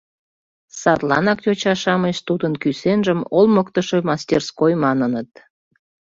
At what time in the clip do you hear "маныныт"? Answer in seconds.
4.83-5.29